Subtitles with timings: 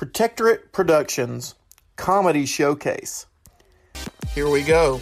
[0.00, 1.56] Protectorate Productions
[1.96, 3.26] Comedy Showcase.
[4.34, 4.98] Here we go.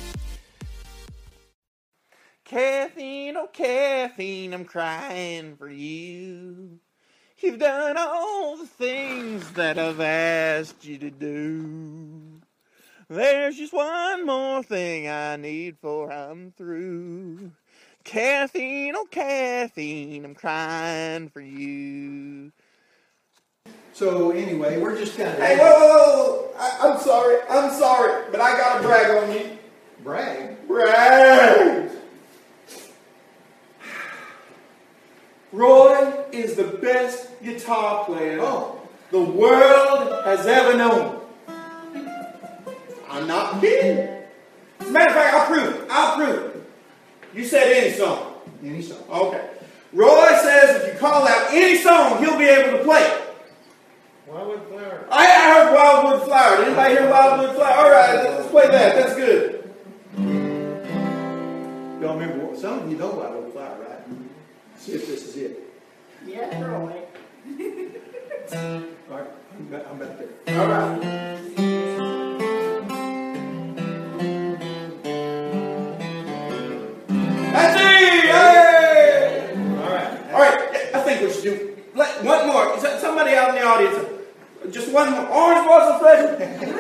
[2.45, 6.81] Caffeine, oh caffeine, I'm crying for you.
[7.39, 12.41] You've done all the things that I've asked you to do.
[13.09, 17.53] There's just one more thing I need for I'm through.
[18.03, 22.51] Caffeine, oh caffeine, I'm crying for you.
[23.99, 26.51] So anyway, we're just kind of Hey, whoa, whoa, whoa.
[26.57, 27.39] I, I'm sorry.
[27.51, 29.59] I'm sorry, but I gotta brag on you.
[30.05, 30.69] brag.
[30.69, 31.91] Brag.
[35.51, 38.81] Roy is the best guitar player Oh.
[39.11, 41.21] the world has ever known.
[43.11, 43.99] I'm not kidding.
[44.79, 45.87] As a matter of fact, I'll prove it.
[45.91, 47.37] I'll prove it.
[47.37, 48.35] You said any song.
[48.63, 49.03] Any song.
[49.11, 49.45] Okay.
[49.93, 53.25] Roy says if you call out any song, he'll be able to play it.
[54.29, 55.07] Wildwood Flower.
[55.11, 56.57] I, I heard Wildwood Flower.
[56.59, 57.77] Did anybody hear Wildwood Flower?
[57.79, 58.95] All right, let's, let's play that.
[58.97, 59.73] That's good.
[62.03, 62.59] Y'all remember what?
[62.59, 64.01] Some of you know Wildwood Flower, right?
[64.77, 65.61] See if this is it.
[66.27, 67.05] Yeah, Roy.
[69.11, 70.61] All right, I'm back, I'm back there.
[70.61, 71.01] All right.
[77.53, 78.29] That's it!
[78.29, 79.55] Hey!
[79.57, 80.33] All right.
[80.33, 80.59] All right,
[80.95, 82.79] I think we should do let, one more.
[83.01, 83.98] Somebody out in the audience?
[84.71, 85.09] Just one.
[85.09, 86.29] Orange Blossom Special.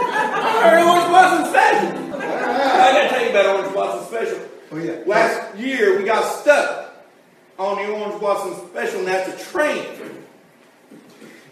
[0.00, 1.89] I heard Orange Blossom Special.
[2.20, 4.41] I gotta tell you about Orange Blossom Special.
[4.70, 5.03] Oh yeah.
[5.06, 6.95] Last year we got stuck
[7.58, 9.84] on the Orange Blossom Special, and that's a train.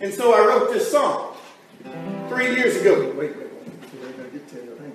[0.01, 1.37] And so I wrote this song
[2.29, 3.13] three years ago.
[3.17, 4.17] Wait, wait, wait.
[4.17, 4.93] Gonna get to thing.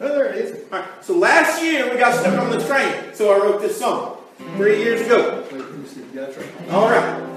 [0.00, 0.72] Oh, there it is.
[0.72, 3.78] All right, so last year we got stuck on the train, so I wrote this
[3.78, 4.18] song
[4.56, 5.44] three years ago.
[5.52, 6.00] Wait, let me see.
[6.14, 6.70] Yeah, that's right.
[6.70, 7.35] All right.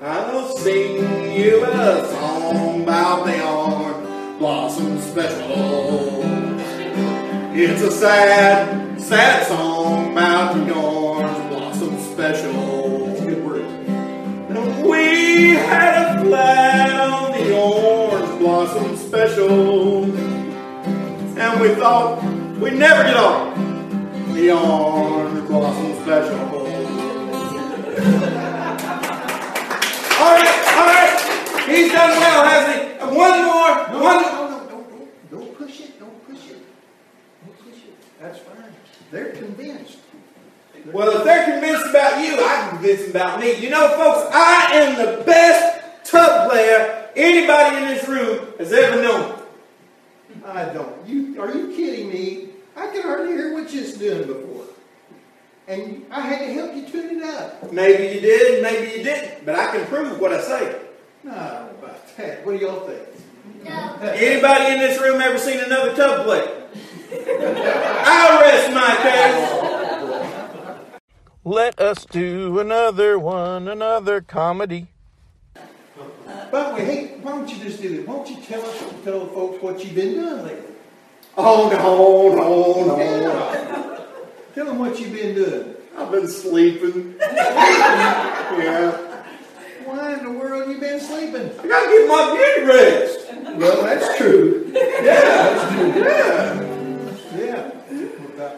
[0.00, 6.22] I'll sing you a song about the orange blossom special.
[7.52, 13.06] It's a sad, sad song about the orange blossom special.
[13.06, 14.86] That's a good word.
[14.86, 22.22] We had a flat on the orange blossom special, and we thought
[22.60, 26.57] we'd never get on the orange blossom special.
[30.20, 33.16] All right, all right, he's done well, hasn't he?
[33.16, 34.22] One more, No, one.
[34.22, 35.98] no, no, no, don't, don't push it.
[36.00, 36.58] Don't push it.
[37.44, 38.20] Don't push it.
[38.20, 38.72] That's fine.
[39.10, 39.98] They're convinced.
[40.92, 43.54] Well, if they're convinced about you, I can convince them about me.
[43.58, 49.02] You know, folks, I am the best tub player anybody in this room has ever
[49.02, 49.38] known.
[50.46, 51.06] I don't.
[51.06, 52.50] You are you kidding me?
[52.76, 54.64] I can hardly hear what you was doing before,
[55.68, 57.70] and I had to help you tune it up.
[57.70, 60.80] Maybe you did, maybe you didn't, but I can prove what I say.
[61.22, 62.44] No, about that.
[62.44, 63.06] What do y'all think?
[63.64, 63.98] No.
[64.02, 66.48] Anybody in this room ever seen another tub plate?
[68.06, 69.54] I'll rest my case.
[71.44, 74.88] Let us do another one, another comedy.
[76.50, 78.06] By the way, hey, why don't you just do this?
[78.06, 80.74] Why don't you tell us, tell the folks what you've been doing lately?
[81.36, 82.98] Oh no, no, no.
[82.98, 84.07] Yeah.
[84.58, 85.76] Tell them what you've been doing.
[85.96, 87.14] I've been sleeping.
[87.20, 88.90] yeah.
[89.84, 91.52] Why in the world you been sleeping?
[91.60, 93.56] I gotta get my beauty rest.
[93.56, 94.68] Well, that's true.
[94.74, 96.02] Yeah, that's true.
[96.02, 97.72] Yeah.
[98.36, 98.56] Yeah.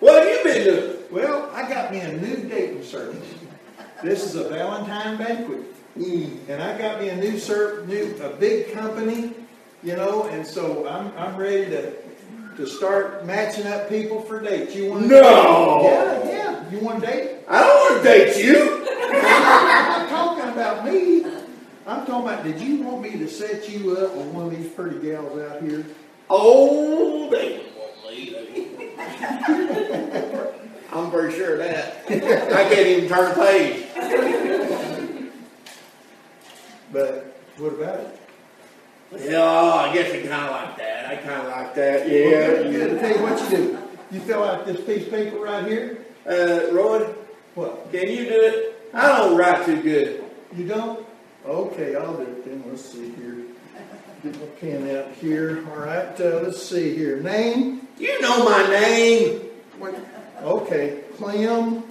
[0.00, 0.96] What have you been doing?
[1.10, 3.22] Well, I got me a new dating service.
[4.02, 5.60] This is a Valentine banquet.
[5.98, 6.48] Mm.
[6.48, 9.34] And I got me a new ser- new a big company,
[9.82, 12.07] you know, and so I'm I'm ready to
[12.58, 14.74] to start matching up people for dates.
[14.74, 15.80] You want No.
[15.84, 16.70] Yeah, yeah.
[16.70, 17.36] You want to date?
[17.46, 18.84] I don't want to date you.
[19.12, 21.24] I'm not talking about me.
[21.86, 22.42] I'm talking about.
[22.42, 25.62] Did you want me to set you up with one of these pretty gals out
[25.62, 25.86] here?
[26.28, 28.34] Oh, they won't leave.
[30.92, 32.06] I'm pretty sure of that.
[32.08, 33.86] I can't even turn a page.
[36.90, 38.27] But what about it?
[39.16, 41.06] Yeah, I guess you kind of like that.
[41.06, 42.00] I kind of like that.
[42.06, 42.46] Well, Yeah.
[42.46, 42.92] good, good.
[42.92, 43.78] I'll tell you what you do.
[44.10, 45.98] You fill out this piece of paper right here.
[46.28, 47.06] Uh, Roy,
[47.54, 47.90] What?
[47.92, 48.74] can you do it?
[48.92, 50.24] I don't write too good.
[50.56, 51.06] You don't?
[51.46, 52.62] Okay, I'll do it then.
[52.68, 53.36] Let's see here.
[54.22, 55.64] Get my pen out here.
[55.70, 57.18] All right, uh, let's see here.
[57.18, 57.86] Name?
[57.98, 59.40] You know my name.
[59.78, 59.94] What?
[60.42, 61.84] Okay, Clem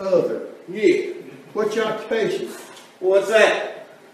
[0.00, 0.48] Other.
[0.68, 1.12] Yeah.
[1.52, 2.48] What's your occupation?
[3.00, 3.67] What's that?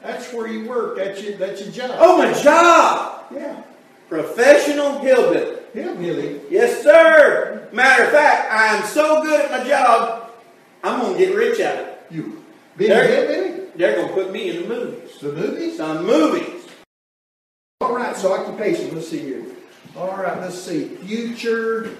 [0.05, 0.99] That's where you work.
[0.99, 1.97] That's your, that's your job.
[1.99, 3.25] Oh, my job.
[3.35, 3.63] Yeah.
[4.11, 5.57] Professional hillbilly.
[5.73, 6.41] Hillbilly.
[6.51, 7.69] Yes, sir.
[7.73, 10.31] Matter of fact, I am so good at my job,
[10.85, 11.99] I'm gonna get rich at it.
[12.11, 12.45] You.
[12.77, 13.63] Been There- a hillbilly?
[13.77, 15.19] they're gonna put me in the movies.
[15.21, 15.77] The movies?
[15.79, 16.67] Some movies.
[17.81, 19.43] All right, so occupation, let's see here.
[19.97, 20.89] All right, let's see.
[21.07, 21.91] Future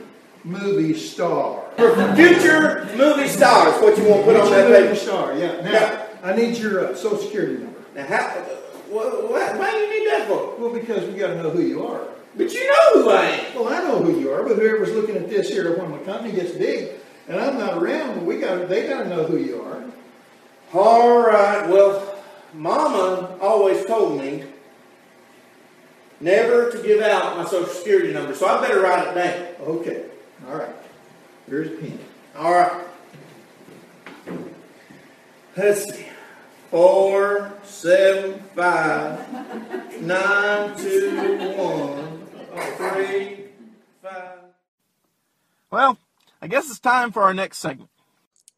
[0.45, 1.65] movie star.
[1.79, 4.95] For future movie stars, what you want to put on Future that movie paper?
[4.97, 5.61] star, yeah.
[5.63, 6.07] Now, Yeah.
[6.23, 7.74] I need your uh, social security number.
[7.95, 8.43] Now, how, uh,
[8.89, 10.57] what, what, why do you need that for?
[10.59, 12.07] Well, because we got to know who you are.
[12.37, 13.55] But you know who I am.
[13.55, 16.33] Well, I know who you are, but whoever's looking at this here, when my company
[16.33, 16.91] gets big
[17.29, 19.85] and I'm not around, we got they got to know who you are.
[20.73, 21.69] All right.
[21.69, 22.19] Well,
[22.53, 24.45] Mama always told me
[26.21, 29.69] never to give out my social security number, so I better write it down.
[29.69, 30.05] Okay,
[30.49, 30.75] all right.
[31.47, 31.99] Here's a pen.
[32.37, 32.85] All right.
[35.57, 36.07] Let's see.
[36.75, 42.27] Four, seven, five, nine, two, one,
[42.77, 43.45] three,
[44.03, 44.39] five.
[45.71, 45.99] Well,
[46.43, 47.91] I guess it's time for our next segment.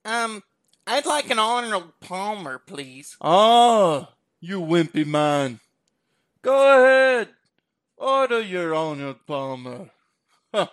[0.06, 0.42] Um,
[0.86, 3.18] I'd like an Arnold Palmer, please.
[3.20, 4.08] Oh,
[4.40, 5.60] you wimpy man.
[6.40, 7.28] Go ahead.
[7.98, 9.90] Order your Arnold Palmer.
[10.54, 10.68] Huh.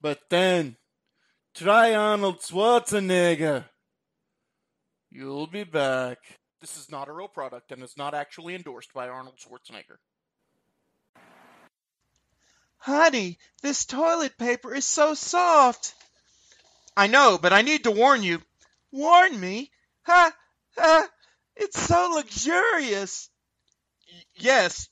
[0.00, 0.76] But then,
[1.54, 3.66] try Arnold Schwarzenegger.
[5.14, 6.18] You'll be back.
[6.62, 9.98] This is not a real product and is not actually endorsed by Arnold Schwarzenegger.
[12.78, 15.94] Honey, this toilet paper is so soft.
[16.96, 18.40] I know, but I need to warn you.
[18.90, 19.70] Warn me?
[20.04, 20.32] Ha!
[20.78, 21.08] Ha!
[21.56, 23.28] It's so luxurious.
[24.10, 24.88] Y- yes,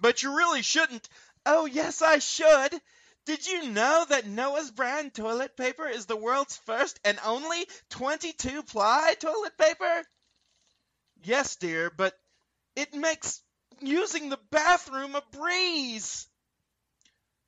[0.00, 1.08] but you really shouldn't.
[1.44, 2.80] Oh, yes, I should.
[3.26, 8.62] Did you know that Noah's brand toilet paper is the world's first and only 22
[8.64, 10.02] ply toilet paper?
[11.22, 12.12] Yes, dear, but
[12.76, 13.40] it makes
[13.80, 16.28] using the bathroom a breeze.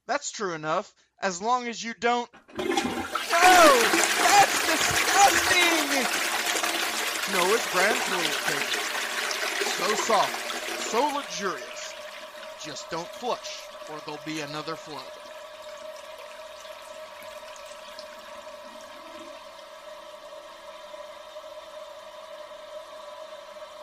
[0.06, 2.30] That's true enough, as long as you don't.
[2.58, 3.78] Oh,
[4.18, 5.76] that's disgusting!
[7.34, 8.80] Noah's brand toilet paper.
[9.76, 11.94] So soft, so luxurious.
[12.62, 15.02] Just don't flush, or there'll be another flood.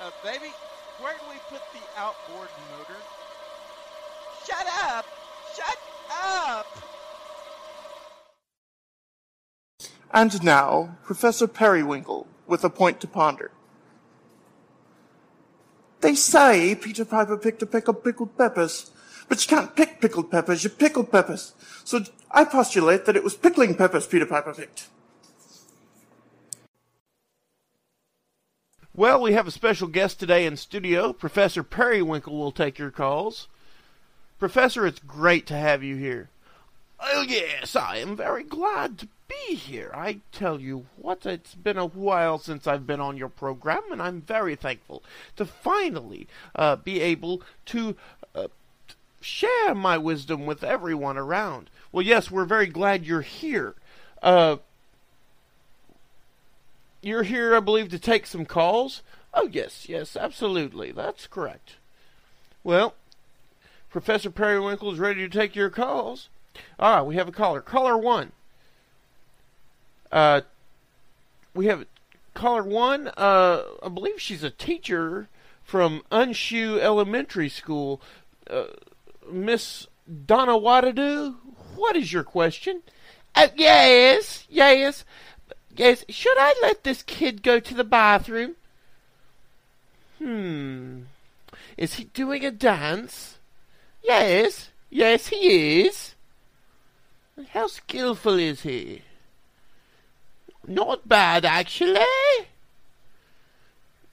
[0.04, 0.52] Uh, baby,
[1.00, 3.00] where do we put the outboard motor?
[4.46, 5.06] Shut up!
[5.56, 5.78] Shut
[6.12, 6.68] up!
[10.12, 13.52] And now, Professor Periwinkle with a point to ponder.
[16.02, 18.92] They say Peter Piper picked a peck of pickled peppers,
[19.30, 21.54] but you can't pick pickled peppers, you pickle peppers.
[21.86, 24.90] So I postulate that it was pickling peppers Peter Piper picked.
[28.96, 31.14] Well, we have a special guest today in studio.
[31.14, 33.48] Professor Periwinkle will take your calls.
[34.38, 36.30] Professor, it's great to have you here.
[37.00, 39.90] Oh, yes, I am very glad to be here.
[39.96, 44.00] I tell you what, it's been a while since I've been on your program, and
[44.00, 45.02] I'm very thankful
[45.38, 47.96] to finally uh, be able to
[48.36, 48.50] uh,
[49.20, 51.72] share my wisdom with everyone around.
[51.92, 53.74] Well, yes, we're very glad you're here.
[54.22, 54.58] Uh,
[57.04, 59.02] you're here, I believe, to take some calls?
[59.34, 60.92] Oh, yes, yes, absolutely.
[60.92, 61.76] That's correct.
[62.64, 62.94] Well,
[63.90, 66.30] Professor Periwinkle is ready to take your calls.
[66.80, 67.62] All right, we have a caller.
[67.62, 68.32] Caller one.
[70.12, 70.42] Uh,
[71.54, 71.86] we have
[72.34, 73.10] caller one.
[73.18, 75.28] Uh, I believe she's a teacher
[75.64, 78.02] from Unshoe Elementary School.
[78.50, 78.66] Uh,
[79.32, 79.88] Miss
[80.26, 81.36] Donna Wadadu,
[81.76, 82.82] what is your question?
[83.36, 85.06] Uh, yes, yes,
[85.76, 86.06] yes.
[86.10, 88.56] Should I let this kid go to the bathroom?
[90.20, 91.02] Hmm.
[91.78, 93.38] Is he doing a dance?
[94.04, 96.16] Yes, yes, he is.
[97.50, 99.02] How skillful is he?
[100.68, 102.00] Not bad, actually.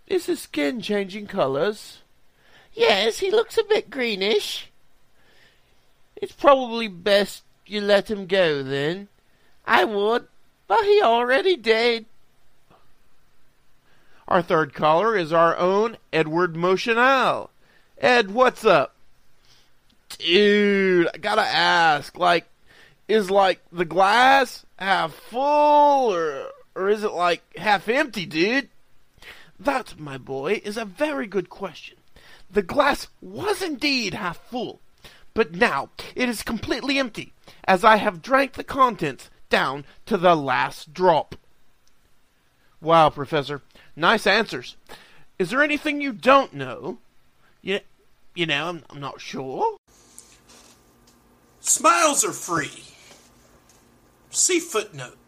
[0.07, 1.99] Is his skin changing colours?
[2.73, 4.71] Yes, he looks a bit greenish.
[6.17, 9.09] It's probably best you let him go then.
[9.67, 10.27] I would,
[10.71, 12.07] but he already did.
[14.29, 17.51] Our third caller is our own Edward Motionale.
[17.99, 18.95] Ed, what's up?
[20.17, 22.47] Dude, I gotta ask, like,
[23.09, 26.45] is like the glass half full or
[26.77, 28.69] or is it like half empty, dude?
[29.59, 31.97] That, my boy, is a very good question.
[32.49, 34.79] The glass was indeed half full,
[35.35, 37.33] but now it is completely empty,
[37.65, 41.35] as I have drank the contents down to the last drop.
[42.81, 43.61] Wow, Professor,
[43.95, 44.77] nice answers.
[45.39, 46.99] Is there anything you don't know?
[47.61, 47.81] You,
[48.35, 49.77] you know, I'm, I'm not sure.
[51.61, 52.85] Smiles are free.
[54.31, 55.19] See footnote.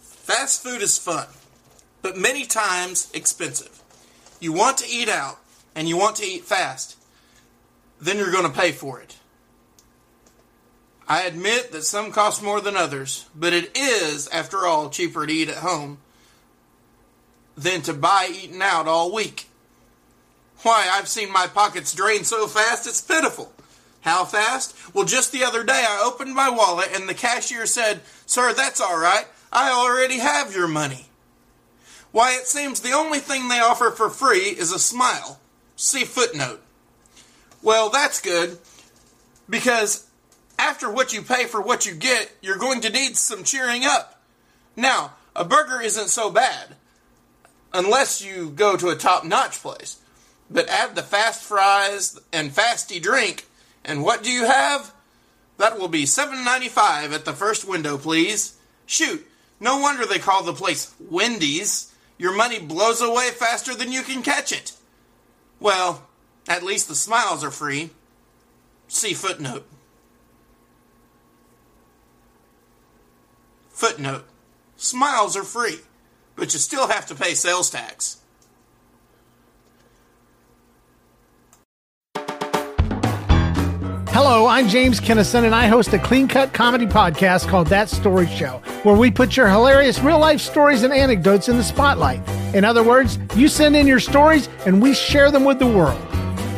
[0.00, 1.26] Fast food is fun,
[2.02, 3.82] but many times expensive.
[4.38, 5.38] You want to eat out
[5.74, 6.96] and you want to eat fast,
[8.00, 9.16] then you're going to pay for it.
[11.10, 15.32] I admit that some cost more than others, but it is, after all, cheaper to
[15.32, 15.98] eat at home
[17.56, 19.48] than to buy eating out all week.
[20.62, 23.52] Why, I've seen my pockets drain so fast it's pitiful.
[24.02, 24.94] How fast?
[24.94, 28.80] Well, just the other day I opened my wallet and the cashier said, Sir, that's
[28.80, 29.26] all right.
[29.52, 31.06] I already have your money.
[32.12, 35.40] Why, it seems the only thing they offer for free is a smile.
[35.74, 36.62] See footnote.
[37.62, 38.58] Well, that's good
[39.48, 40.06] because
[40.60, 44.22] after what you pay for what you get, you're going to need some cheering up.
[44.76, 46.76] Now, a burger isn't so bad
[47.72, 49.98] unless you go to a top notch place.
[50.50, 53.46] But add the fast fries and fasty drink,
[53.84, 54.92] and what do you have?
[55.56, 58.58] That will be $7.95 at the first window, please.
[58.84, 59.26] Shoot,
[59.60, 61.94] no wonder they call the place Wendy's.
[62.18, 64.72] Your money blows away faster than you can catch it.
[65.58, 66.06] Well,
[66.48, 67.90] at least the smiles are free.
[68.88, 69.66] See footnote.
[73.80, 74.24] Footnote.
[74.76, 75.78] Smiles are free,
[76.36, 78.18] but you still have to pay sales tax.
[84.12, 88.26] Hello, I'm James Kennison, and I host a clean cut comedy podcast called That Story
[88.26, 92.20] Show, where we put your hilarious real life stories and anecdotes in the spotlight.
[92.54, 96.09] In other words, you send in your stories and we share them with the world.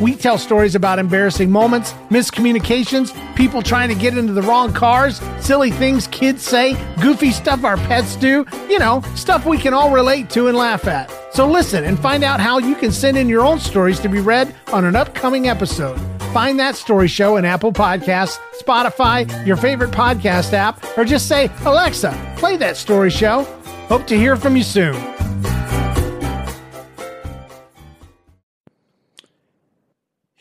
[0.03, 5.21] We tell stories about embarrassing moments, miscommunications, people trying to get into the wrong cars,
[5.39, 9.93] silly things kids say, goofy stuff our pets do, you know, stuff we can all
[9.93, 11.09] relate to and laugh at.
[11.33, 14.19] So listen and find out how you can send in your own stories to be
[14.19, 15.97] read on an upcoming episode.
[16.33, 21.49] Find that story show in Apple Podcasts, Spotify, your favorite podcast app, or just say,
[21.63, 23.43] Alexa, play that story show.
[23.87, 25.12] Hope to hear from you soon.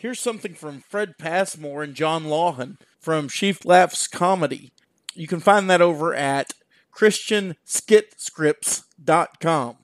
[0.03, 4.73] Here's something from Fred Passmore and John Lawhan from Sheaf Laughs Comedy.
[5.15, 6.55] You can find that over at
[6.97, 9.77] ChristianSkitScripts.com.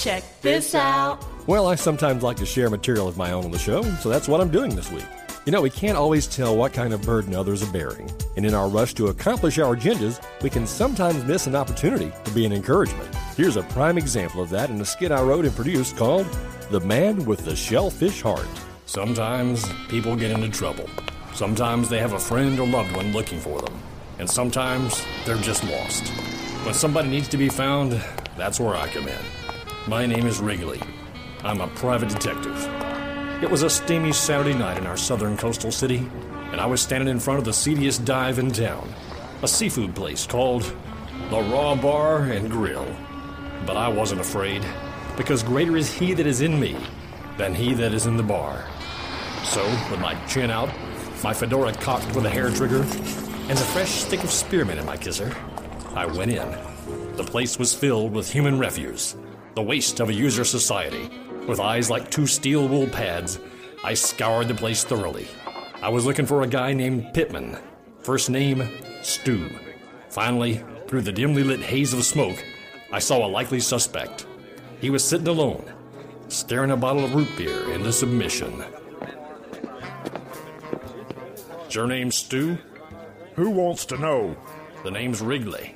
[0.00, 1.24] Check this out.
[1.46, 4.26] Well, I sometimes like to share material of my own on the show, so that's
[4.26, 5.06] what I'm doing this week.
[5.46, 8.54] You know, we can't always tell what kind of burden others are bearing, and in
[8.54, 12.52] our rush to accomplish our agendas, we can sometimes miss an opportunity to be an
[12.52, 13.14] encouragement.
[13.36, 16.26] Here's a prime example of that in a skit I wrote and produced called
[16.72, 18.48] The Man with the Shellfish Heart.
[18.92, 20.86] Sometimes people get into trouble.
[21.32, 23.74] Sometimes they have a friend or loved one looking for them.
[24.18, 26.08] And sometimes they're just lost.
[26.66, 27.92] When somebody needs to be found,
[28.36, 29.18] that's where I come in.
[29.88, 30.78] My name is Wrigley.
[31.42, 32.68] I'm a private detective.
[33.42, 36.06] It was a steamy Saturday night in our southern coastal city,
[36.50, 38.92] and I was standing in front of the seediest dive in town,
[39.40, 40.70] a seafood place called
[41.30, 42.86] the Raw Bar and Grill.
[43.64, 44.62] But I wasn't afraid,
[45.16, 46.76] because greater is he that is in me
[47.38, 48.66] than he that is in the bar.
[49.44, 50.70] So, with my chin out,
[51.22, 54.96] my fedora cocked with a hair trigger, and a fresh stick of spearmint in my
[54.96, 55.34] kisser,
[55.94, 56.48] I went in.
[57.16, 59.16] The place was filled with human refuse,
[59.54, 61.10] the waste of a user society.
[61.46, 63.38] With eyes like two steel wool pads,
[63.84, 65.26] I scoured the place thoroughly.
[65.82, 67.58] I was looking for a guy named Pittman,
[68.00, 68.68] first name
[69.02, 69.50] Stu.
[70.08, 72.42] Finally, through the dimly lit haze of smoke,
[72.92, 74.26] I saw a likely suspect.
[74.80, 75.64] He was sitting alone,
[76.28, 78.64] staring a bottle of root beer into submission.
[81.72, 82.58] Is your name Stu?
[83.36, 84.36] Who wants to know?
[84.84, 85.74] The name's Wrigley.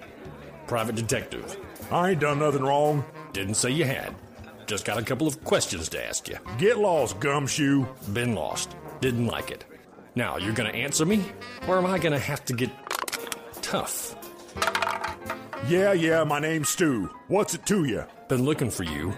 [0.67, 1.57] Private detective.
[1.91, 3.03] I ain't done nothing wrong.
[3.33, 4.15] Didn't say you had.
[4.67, 6.37] Just got a couple of questions to ask you.
[6.59, 7.87] Get lost, gumshoe.
[8.13, 8.77] Been lost.
[9.01, 9.65] Didn't like it.
[10.15, 11.25] Now, you're gonna answer me?
[11.67, 12.69] Or am I gonna have to get
[13.63, 14.17] tough?
[15.67, 17.09] Yeah, yeah, my name's Stu.
[17.29, 18.05] What's it to you?
[18.29, 19.15] Been looking for you.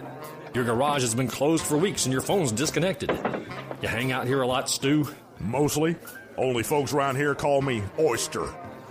[0.55, 3.11] Your garage has been closed for weeks and your phone's disconnected.
[3.83, 5.09] You hang out here a lot, Stu?
[5.41, 5.97] Mostly.
[6.39, 8.49] Only folks around here call me Oyster.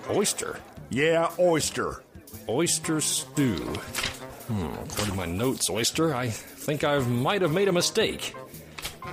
[0.10, 0.60] Oyster?
[0.90, 2.04] Yeah, Oyster.
[2.50, 3.56] Oyster Stew.
[4.48, 8.36] Hmm, according to my notes, Oyster, I think I might have made a mistake.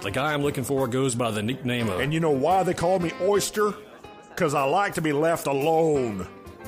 [0.02, 2.00] The guy I'm looking for goes by the nickname of.
[2.00, 3.72] And you know why they call me Oyster?
[4.30, 6.26] Because I like to be left alone.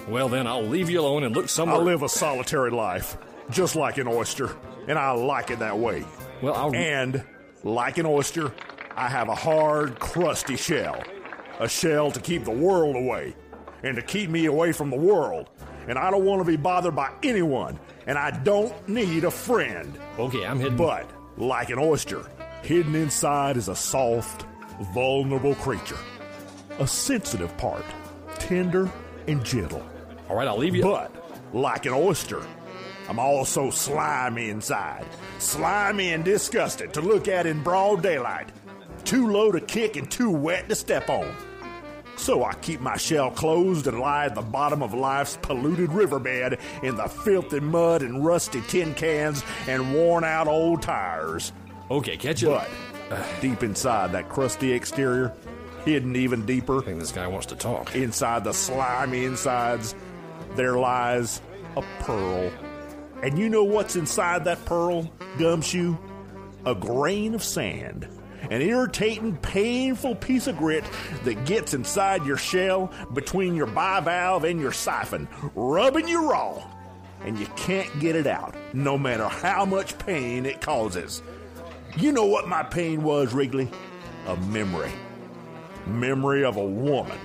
[0.09, 1.81] Well, then I'll leave you alone and look somewhere.
[1.81, 3.17] I live a solitary life,
[3.51, 4.55] just like an oyster,
[4.87, 6.05] and I like it that way.
[6.41, 6.75] Well, I'll.
[6.77, 7.25] And,
[7.65, 8.53] like an oyster,
[8.95, 11.03] I have a hard, crusty shell.
[11.59, 13.35] A shell to keep the world away,
[13.83, 15.51] and to keep me away from the world.
[15.89, 19.99] And I don't want to be bothered by anyone, and I don't need a friend.
[20.19, 20.77] Okay, I'm hidden.
[20.77, 22.25] But, like an oyster,
[22.63, 24.45] hidden inside is a soft,
[24.93, 25.99] vulnerable creature.
[26.79, 27.85] A sensitive part,
[28.39, 28.91] tender
[29.27, 29.83] and gentle.
[30.29, 30.83] All right, I'll leave you.
[30.83, 31.11] But,
[31.55, 32.43] like an oyster,
[33.09, 35.07] I'm also slimy inside.
[35.39, 38.51] Slimy and disgusting to look at in broad daylight.
[39.07, 41.33] Too low to kick and too wet to step on.
[42.17, 46.59] So I keep my shell closed and lie at the bottom of life's polluted riverbed
[46.83, 51.53] in the filthy mud and rusty tin cans and worn out old tires.
[51.91, 52.49] Okay, catch it.
[52.49, 55.33] But deep inside that crusty exterior,
[55.85, 57.95] hidden even deeper, I think this guy wants to talk.
[57.95, 59.95] inside the slimy insides,
[60.57, 61.41] there lies
[61.77, 62.51] a pearl.
[63.23, 65.97] And you know what's inside that pearl, gumshoe?
[66.65, 68.09] A grain of sand.
[68.51, 70.85] An irritating, painful piece of grit
[71.25, 76.63] that gets inside your shell between your bivalve and your siphon, rubbing you raw.
[77.25, 81.23] And you can't get it out, no matter how much pain it causes.
[81.97, 83.69] You know what my pain was, Wrigley?
[84.27, 84.93] A memory.
[85.87, 87.19] Memory of a woman.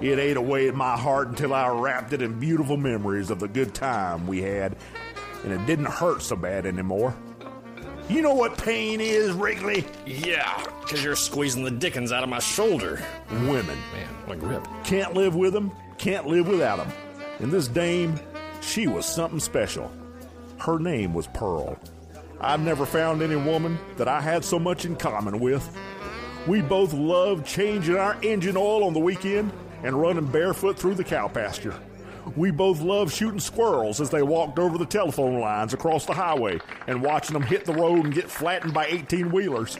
[0.00, 3.48] It ate away at my heart until I wrapped it in beautiful memories of the
[3.48, 4.76] good time we had,
[5.42, 7.14] and it didn't hurt so bad anymore.
[8.08, 9.84] You know what pain is, Wrigley?
[10.06, 13.04] Yeah, because you're squeezing the dickens out of my shoulder.
[13.30, 13.76] Women.
[13.92, 14.68] Man, what a grip.
[14.84, 16.92] Can't live with them, can't live without them.
[17.40, 18.20] And this dame,
[18.60, 19.90] she was something special.
[20.58, 21.76] Her name was Pearl.
[22.40, 25.76] I've never found any woman that I had so much in common with.
[26.46, 31.04] We both loved changing our engine oil on the weekend and running barefoot through the
[31.04, 31.74] cow pasture.
[32.34, 36.58] We both loved shooting squirrels as they walked over the telephone lines across the highway
[36.86, 39.78] and watching them hit the road and get flattened by 18 wheelers.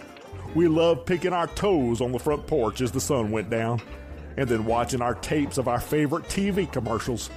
[0.54, 3.82] We loved picking our toes on the front porch as the sun went down
[4.36, 7.30] and then watching our tapes of our favorite TV commercials.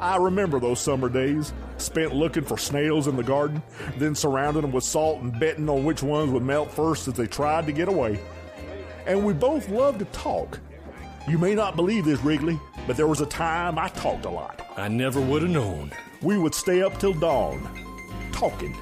[0.00, 3.62] I remember those summer days, spent looking for snails in the garden,
[3.96, 7.26] then surrounding them with salt and betting on which ones would melt first as they
[7.26, 8.20] tried to get away.
[9.06, 10.60] And we both loved to talk.
[11.28, 14.66] You may not believe this, Wrigley, but there was a time I talked a lot.
[14.78, 15.92] I never would have known.
[16.22, 17.68] We would stay up till dawn,
[18.32, 18.74] talking.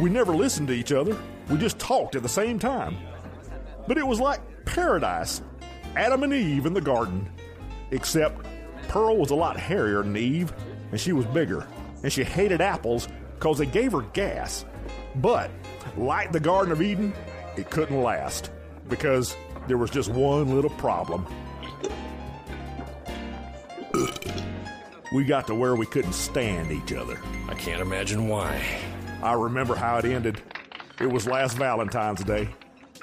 [0.00, 1.16] We never listened to each other,
[1.48, 2.96] we just talked at the same time.
[3.86, 5.42] But it was like paradise
[5.94, 7.30] Adam and Eve in the garden.
[7.92, 8.44] Except
[8.88, 10.52] Pearl was a lot hairier than Eve,
[10.90, 11.68] and she was bigger,
[12.02, 13.06] and she hated apples
[13.36, 14.64] because they gave her gas.
[15.14, 15.52] But,
[15.96, 17.14] like the Garden of Eden,
[17.56, 18.50] it couldn't last
[18.88, 19.36] because
[19.68, 21.24] there was just one little problem.
[25.16, 27.18] We got to where we couldn't stand each other.
[27.48, 28.62] I can't imagine why.
[29.22, 30.42] I remember how it ended.
[31.00, 32.50] It was last Valentine's Day.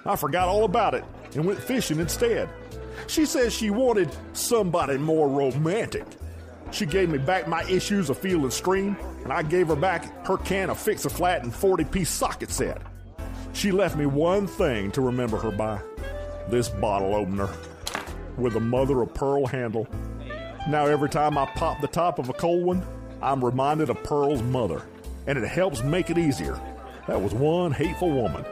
[0.05, 2.49] I forgot all about it and went fishing instead.
[3.07, 6.05] She says she wanted somebody more romantic.
[6.69, 10.27] She gave me back my issues of Field and Stream, and I gave her back
[10.27, 12.79] her can of Fix a Flat and 40 piece socket set.
[13.53, 15.81] She left me one thing to remember her by
[16.47, 17.49] this bottle opener
[18.37, 19.87] with a mother of pearl handle.
[20.67, 22.85] Now, every time I pop the top of a cold one,
[23.21, 24.83] I'm reminded of Pearl's mother,
[25.27, 26.59] and it helps make it easier.
[27.07, 28.45] That was one hateful woman.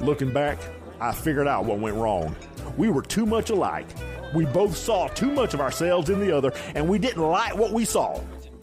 [0.00, 0.58] Looking back,
[1.00, 2.36] I figured out what went wrong.
[2.76, 3.88] We were too much alike.
[4.32, 7.72] We both saw too much of ourselves in the other, and we didn't like what
[7.72, 8.20] we saw.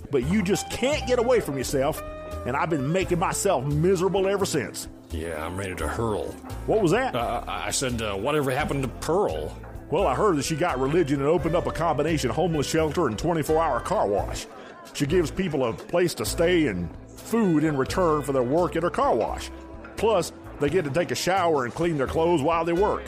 [0.10, 2.02] But you just can't get away from yourself,
[2.46, 4.88] and I've been making myself miserable ever since.
[5.12, 6.28] Yeah, I'm ready to hurl.
[6.68, 7.15] What was that?
[7.15, 9.56] Uh, I said, uh, whatever happened to Pearl?
[9.91, 13.17] Well, I heard that she got religion and opened up a combination homeless shelter and
[13.17, 14.48] 24 hour car wash.
[14.93, 18.84] She gives people a place to stay and food in return for their work at
[18.84, 19.50] her car wash.
[19.98, 23.04] Plus, they get to take a shower and clean their clothes while they work.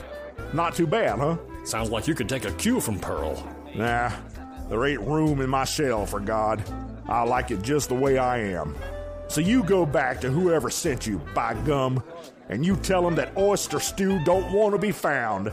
[0.53, 1.37] Not too bad, huh?
[1.63, 3.45] Sounds like you could take a cue from Pearl.
[3.75, 4.11] Nah,
[4.69, 6.63] there ain't room in my shell for God.
[7.07, 8.75] I like it just the way I am.
[9.29, 12.03] So you go back to whoever sent you, by gum,
[12.49, 15.51] and you tell them that oyster stew don't want to be found.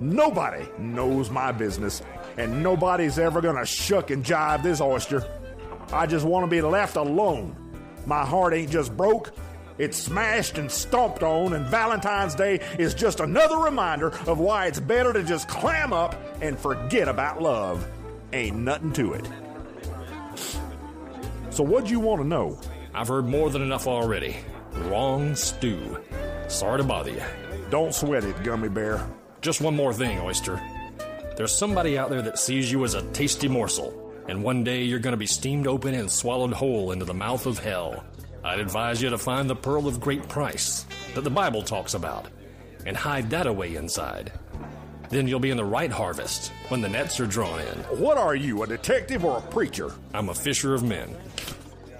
[0.00, 2.02] Nobody knows my business,
[2.36, 5.24] and nobody's ever gonna shuck and jive this oyster.
[5.92, 7.56] I just want to be left alone.
[8.06, 9.32] My heart ain't just broke,
[9.76, 14.78] it's smashed and stomped on, and Valentine's Day is just another reminder of why it's
[14.78, 17.86] better to just clam up and forget about love.
[18.32, 19.28] Ain't nothing to it.
[21.50, 22.58] So, what'd you want to know?
[22.94, 24.36] I've heard more than enough already.
[24.72, 25.98] Wrong stew.
[26.48, 27.22] Sorry to bother you.
[27.70, 29.04] Don't sweat it, Gummy Bear.
[29.44, 30.58] Just one more thing, Oyster.
[31.36, 34.98] There's somebody out there that sees you as a tasty morsel, and one day you're
[34.98, 38.04] gonna be steamed open and swallowed whole into the mouth of hell.
[38.42, 42.28] I'd advise you to find the pearl of great price that the Bible talks about
[42.86, 44.32] and hide that away inside.
[45.10, 47.78] Then you'll be in the right harvest when the nets are drawn in.
[48.00, 49.92] What are you, a detective or a preacher?
[50.14, 51.14] I'm a fisher of men.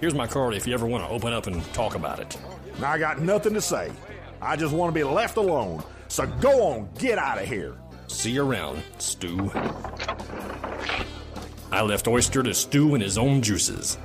[0.01, 2.35] Here's my card if you ever want to open up and talk about it.
[2.81, 3.91] I got nothing to say.
[4.41, 5.83] I just want to be left alone.
[6.15, 7.75] So go on, get out of here.
[8.07, 9.51] See you around, Stew.
[11.73, 13.97] I left Oyster to stew in his own juices.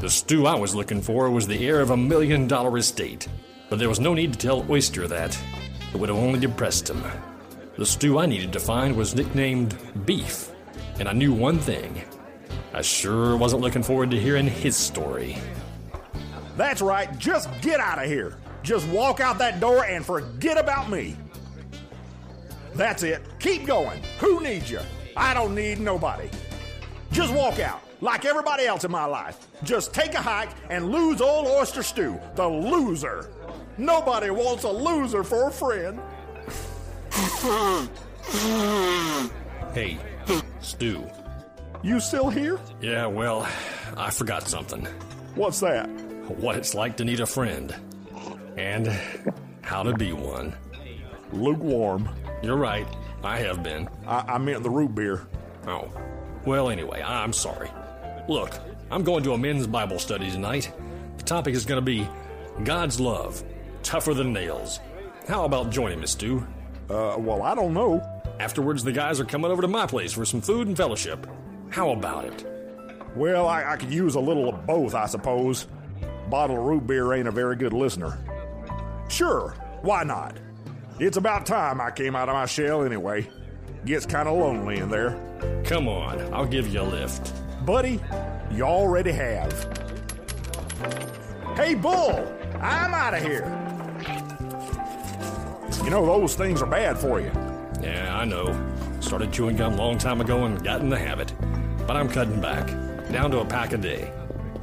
[0.00, 3.28] The stew I was looking for was the heir of a million dollar estate,
[3.68, 5.38] but there was no need to tell Oyster that.
[5.92, 7.04] It would have only depressed him.
[7.76, 9.76] The stew I needed to find was nicknamed
[10.06, 10.50] Beef,
[10.98, 12.02] and I knew one thing.
[12.72, 15.36] I sure wasn't looking forward to hearing his story.
[16.56, 18.38] That's right, just get out of here.
[18.62, 21.14] Just walk out that door and forget about me.
[22.78, 23.22] That's it.
[23.40, 24.00] Keep going.
[24.20, 24.78] Who needs you?
[25.16, 26.30] I don't need nobody.
[27.10, 29.48] Just walk out, like everybody else in my life.
[29.64, 33.30] Just take a hike and lose old oyster stew, the loser.
[33.78, 36.00] Nobody wants a loser for a friend.
[39.74, 39.98] Hey,
[40.60, 41.04] Stu.
[41.82, 42.58] You still here?
[42.80, 43.48] Yeah, well,
[43.96, 44.84] I forgot something.
[45.34, 45.88] What's that?
[46.38, 47.74] What it's like to need a friend.
[48.56, 48.88] And
[49.62, 50.54] how to be one.
[51.32, 52.08] Lukewarm.
[52.42, 52.86] You're right.
[53.22, 53.88] I have been.
[54.06, 55.26] I, I meant the root beer.
[55.66, 55.90] Oh.
[56.44, 57.70] Well, anyway, I'm sorry.
[58.28, 58.54] Look,
[58.90, 60.72] I'm going to a men's Bible study tonight.
[61.16, 62.08] The topic is going to be
[62.64, 63.42] God's love,
[63.82, 64.80] tougher than nails.
[65.26, 66.46] How about joining me, Stu?
[66.88, 68.02] Uh, well, I don't know.
[68.40, 71.26] Afterwards, the guys are coming over to my place for some food and fellowship.
[71.70, 72.46] How about it?
[73.14, 75.66] Well, I, I could use a little of both, I suppose.
[76.30, 78.18] Bottle of root beer ain't a very good listener.
[79.08, 80.38] Sure, why not?
[81.00, 83.28] It's about time I came out of my shell anyway.
[83.84, 85.16] Gets kind of lonely in there.
[85.64, 87.32] Come on, I'll give you a lift.
[87.64, 88.00] Buddy,
[88.50, 89.52] you already have.
[91.54, 92.26] Hey, Bull,
[92.60, 93.44] I'm out of here.
[95.84, 97.30] You know, those things are bad for you.
[97.80, 98.52] Yeah, I know.
[98.98, 101.32] Started chewing gum a long time ago and got in the habit.
[101.86, 102.66] But I'm cutting back,
[103.12, 104.12] down to a pack a day.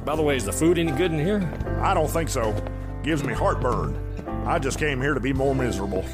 [0.04, 1.50] By the way, is the food any good in here?
[1.80, 2.54] I don't think so.
[3.02, 4.05] Gives me heartburn.
[4.46, 6.04] I just came here to be more miserable.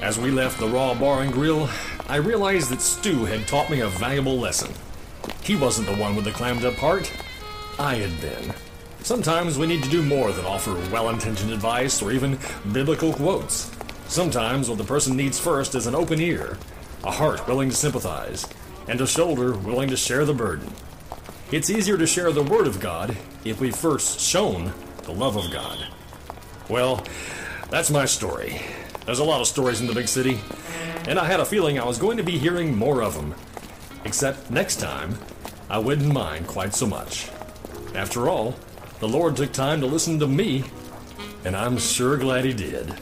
[0.00, 1.68] As we left the Raw Bar and Grill,
[2.08, 4.72] I realized that Stu had taught me a valuable lesson.
[5.42, 7.12] He wasn't the one with the clammed up heart.
[7.80, 8.54] I had been.
[9.00, 12.38] Sometimes we need to do more than offer well intentioned advice or even
[12.72, 13.72] biblical quotes.
[14.06, 16.56] Sometimes what the person needs first is an open ear,
[17.02, 18.46] a heart willing to sympathize,
[18.86, 20.72] and a shoulder willing to share the burden.
[21.50, 24.70] It's easier to share the Word of God if we've first shown
[25.04, 25.78] the love of God.
[26.68, 27.02] Well,
[27.70, 28.60] that's my story.
[29.06, 30.40] There's a lot of stories in the big city,
[31.08, 33.34] and I had a feeling I was going to be hearing more of them.
[34.04, 35.18] Except next time,
[35.70, 37.30] I wouldn't mind quite so much.
[37.94, 38.54] After all,
[39.00, 40.64] the Lord took time to listen to me,
[41.46, 42.92] and I'm sure glad He did.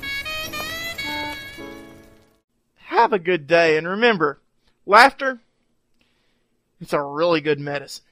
[2.77, 4.39] Have a good day, and remember,
[4.87, 5.41] laughter,
[6.81, 8.05] it's a really good medicine.